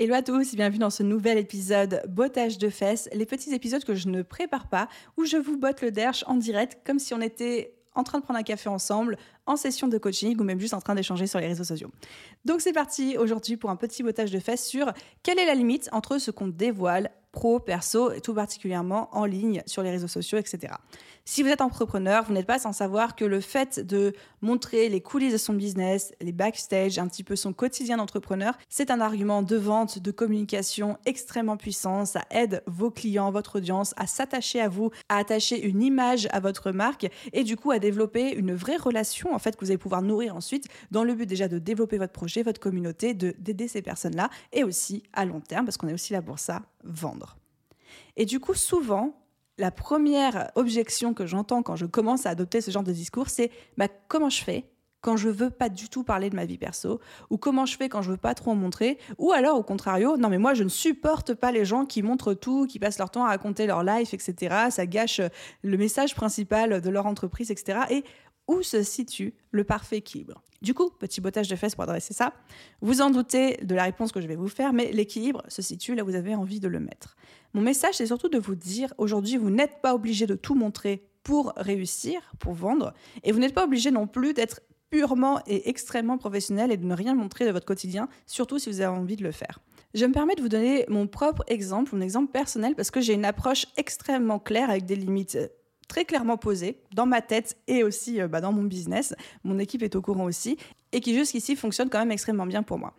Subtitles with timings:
[0.00, 3.96] Hello à tous, bienvenue dans ce nouvel épisode Bottage de fesses, les petits épisodes que
[3.96, 7.20] je ne prépare pas, où je vous botte le derche en direct comme si on
[7.20, 10.74] était en train de prendre un café ensemble, en session de coaching ou même juste
[10.74, 11.90] en train d'échanger sur les réseaux sociaux.
[12.44, 14.92] Donc c'est parti aujourd'hui pour un petit botage de fesses sur
[15.24, 19.62] quelle est la limite entre ce qu'on dévoile pro, perso et tout particulièrement en ligne
[19.64, 20.74] sur les réseaux sociaux, etc.
[21.24, 25.00] Si vous êtes entrepreneur, vous n'êtes pas sans savoir que le fait de montrer les
[25.00, 29.42] coulisses de son business, les backstage, un petit peu son quotidien d'entrepreneur, c'est un argument
[29.42, 32.06] de vente, de communication extrêmement puissant.
[32.06, 36.40] Ça aide vos clients, votre audience à s'attacher à vous, à attacher une image à
[36.40, 39.78] votre marque et du coup à développer une vraie relation en fait que vous allez
[39.78, 43.68] pouvoir nourrir ensuite dans le but déjà de développer votre projet, votre communauté, de d'aider
[43.68, 47.36] ces personnes-là et aussi à long terme parce qu'on est aussi là pour ça, vendre.
[48.16, 49.14] Et du coup, souvent,
[49.58, 53.50] la première objection que j'entends quand je commence à adopter ce genre de discours, c'est
[53.76, 54.64] bah, comment je fais
[55.00, 57.00] quand je veux pas du tout parler de ma vie perso,
[57.30, 60.16] ou comment je fais quand je veux pas trop en montrer, ou alors au contrario,
[60.16, 63.10] non mais moi je ne supporte pas les gens qui montrent tout, qui passent leur
[63.10, 64.56] temps à raconter leur life, etc.
[64.70, 65.20] Ça gâche
[65.62, 67.80] le message principal de leur entreprise, etc.
[67.90, 68.04] Et
[68.48, 70.42] où se situe le parfait équilibre?
[70.60, 72.32] Du coup, petit bottage de fesses pour adresser ça,
[72.80, 75.94] vous en doutez de la réponse que je vais vous faire, mais l'équilibre se situe
[75.94, 77.16] là où vous avez envie de le mettre.
[77.54, 81.08] Mon message, c'est surtout de vous dire, aujourd'hui, vous n'êtes pas obligé de tout montrer
[81.22, 82.92] pour réussir, pour vendre,
[83.22, 84.60] et vous n'êtes pas obligé non plus d'être
[84.90, 88.80] purement et extrêmement professionnel et de ne rien montrer de votre quotidien, surtout si vous
[88.80, 89.60] avez envie de le faire.
[89.94, 93.14] Je me permets de vous donner mon propre exemple, mon exemple personnel, parce que j'ai
[93.14, 95.38] une approche extrêmement claire avec des limites
[95.88, 99.14] très clairement posé dans ma tête et aussi euh, bah, dans mon business.
[99.44, 100.58] Mon équipe est au courant aussi
[100.92, 102.94] et qui jusqu'ici fonctionne quand même extrêmement bien pour moi.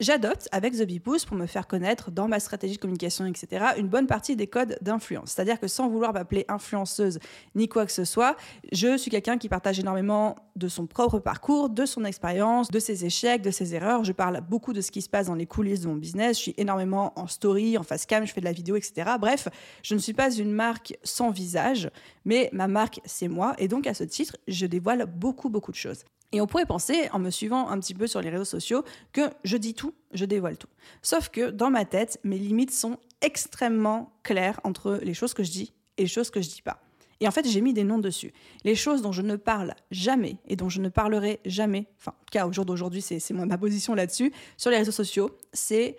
[0.00, 3.88] J'adopte avec The Bee pour me faire connaître dans ma stratégie de communication, etc., une
[3.88, 5.32] bonne partie des codes d'influence.
[5.32, 7.18] C'est-à-dire que sans vouloir m'appeler influenceuse
[7.56, 8.36] ni quoi que ce soit,
[8.70, 13.06] je suis quelqu'un qui partage énormément de son propre parcours, de son expérience, de ses
[13.06, 14.04] échecs, de ses erreurs.
[14.04, 16.36] Je parle beaucoup de ce qui se passe dans les coulisses de mon business.
[16.36, 19.10] Je suis énormément en story, en face cam, je fais de la vidéo, etc.
[19.18, 19.48] Bref,
[19.82, 21.90] je ne suis pas une marque sans visage,
[22.24, 23.56] mais ma marque, c'est moi.
[23.58, 26.04] Et donc, à ce titre, je dévoile beaucoup, beaucoup de choses.
[26.32, 29.22] Et on pourrait penser, en me suivant un petit peu sur les réseaux sociaux, que
[29.44, 30.68] je dis tout, je dévoile tout.
[31.00, 35.50] Sauf que dans ma tête, mes limites sont extrêmement claires entre les choses que je
[35.50, 36.80] dis et les choses que je dis pas.
[37.20, 38.32] Et en fait, j'ai mis des noms dessus.
[38.64, 42.46] Les choses dont je ne parle jamais et dont je ne parlerai jamais, enfin, cas
[42.46, 45.96] au jour d'aujourd'hui, c'est ma position là-dessus, sur les réseaux sociaux, c'est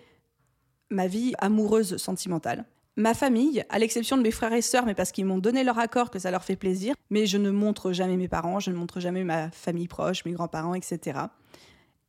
[0.89, 2.65] ma vie amoureuse sentimentale,
[2.99, 5.79] Ma famille, à l'exception de mes frères et sœurs, mais parce qu'ils m'ont donné leur
[5.79, 8.75] accord que ça leur fait plaisir, mais je ne montre jamais mes parents, je ne
[8.75, 11.17] montre jamais ma famille proche, mes grands-parents, etc.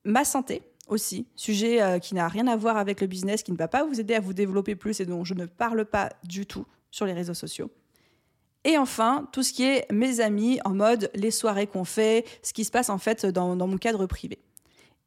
[0.05, 3.57] Ma santé aussi, sujet euh, qui n'a rien à voir avec le business, qui ne
[3.57, 6.45] va pas vous aider à vous développer plus et dont je ne parle pas du
[6.45, 7.71] tout sur les réseaux sociaux.
[8.65, 12.53] Et enfin, tout ce qui est mes amis en mode les soirées qu'on fait, ce
[12.53, 14.41] qui se passe en fait dans mon cadre privé.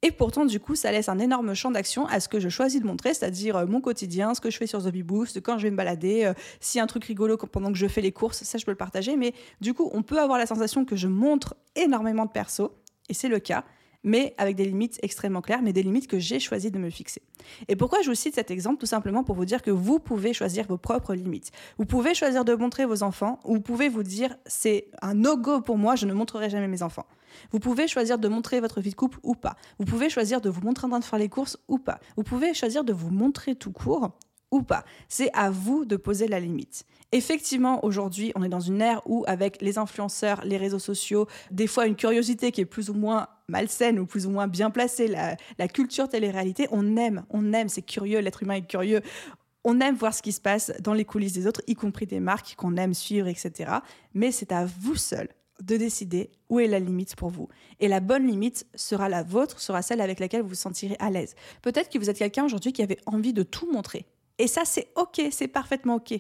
[0.06, 2.82] Et pourtant, du coup, ça laisse un énorme champ d'action à ce que je choisis
[2.82, 5.64] de montrer, c'est-à-dire euh, mon quotidien, ce que je fais sur The Boost, quand je
[5.64, 8.58] vais me balader, euh, si un truc rigolo pendant que je fais les courses, ça
[8.58, 9.16] je peux le partager.
[9.16, 12.76] Mais du coup, on peut avoir la sensation que je montre énormément de perso,
[13.08, 13.64] et c'est le cas
[14.04, 17.22] mais avec des limites extrêmement claires, mais des limites que j'ai choisi de me fixer.
[17.68, 18.80] Et pourquoi je vous cite cet exemple?
[18.80, 21.52] Tout simplement pour vous dire que vous pouvez choisir vos propres limites.
[21.78, 25.62] Vous pouvez choisir de montrer vos enfants, ou vous pouvez vous dire c'est un no-go
[25.62, 27.06] pour moi, je ne montrerai jamais mes enfants.
[27.52, 29.56] Vous pouvez choisir de montrer votre vie de couple ou pas.
[29.80, 32.00] Vous pouvez choisir de vous montrer en train de faire les courses ou pas.
[32.16, 34.12] Vous pouvez choisir de vous montrer tout court
[34.52, 34.86] ou pas.
[35.10, 36.86] C'est à vous de poser la limite.
[37.12, 41.68] Effectivement, aujourd'hui, on est dans une ère où, avec les influenceurs, les réseaux sociaux, des
[41.68, 45.08] fois une curiosité qui est plus ou moins malsaine ou plus ou moins bien placée,
[45.08, 49.02] la, la culture télé-réalité, on aime, on aime, c'est curieux, l'être humain est curieux.
[49.64, 52.20] On aime voir ce qui se passe dans les coulisses des autres, y compris des
[52.20, 53.72] marques qu'on aime suivre, etc.
[54.14, 55.30] Mais c'est à vous seul
[55.62, 57.48] de décider où est la limite pour vous.
[57.80, 61.10] Et la bonne limite sera la vôtre, sera celle avec laquelle vous vous sentirez à
[61.10, 61.36] l'aise.
[61.62, 64.06] Peut-être que vous êtes quelqu'un aujourd'hui qui avait envie de tout montrer.
[64.40, 66.14] Et ça, c'est OK, c'est parfaitement OK.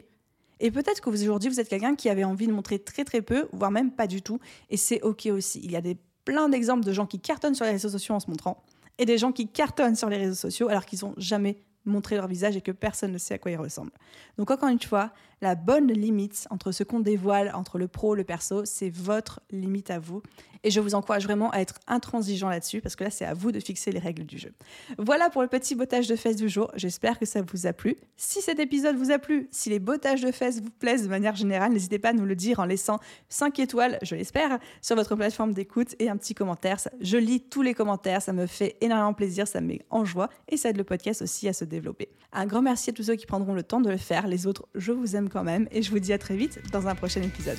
[0.59, 3.21] Et peut-être que vous aujourd'hui, vous êtes quelqu'un qui avait envie de montrer très très
[3.21, 4.39] peu, voire même pas du tout.
[4.69, 5.59] Et c'est OK aussi.
[5.63, 8.19] Il y a des, plein d'exemples de gens qui cartonnent sur les réseaux sociaux en
[8.19, 8.63] se montrant,
[8.97, 12.27] et des gens qui cartonnent sur les réseaux sociaux alors qu'ils n'ont jamais montré leur
[12.27, 13.91] visage et que personne ne sait à quoi ils ressemblent.
[14.37, 15.11] Donc encore une fois,
[15.43, 19.91] la bonne limite entre ce qu'on dévoile, entre le pro, le perso, c'est votre limite
[19.91, 20.23] à vous.
[20.63, 23.51] Et je vous encourage vraiment à être intransigeant là-dessus, parce que là, c'est à vous
[23.51, 24.53] de fixer les règles du jeu.
[24.97, 26.71] Voilà pour le petit bottage de fesses du jour.
[26.75, 27.97] J'espère que ça vous a plu.
[28.15, 31.35] Si cet épisode vous a plu, si les bottages de fesses vous plaisent de manière
[31.35, 35.17] générale, n'hésitez pas à nous le dire en laissant 5 étoiles, je l'espère, sur votre
[35.17, 36.77] plateforme d'écoute et un petit commentaire.
[37.01, 40.29] Je lis tous les commentaires, ça me fait énormément plaisir, ça me met en joie
[40.47, 42.07] et ça aide le podcast aussi à se développer.
[42.31, 44.27] Un grand merci à tous ceux qui prendront le temps de le faire.
[44.27, 46.87] Les autres, je vous aime quand même et je vous dis à très vite dans
[46.87, 47.57] un prochain épisode.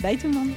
[0.00, 0.50] Bye tout le monde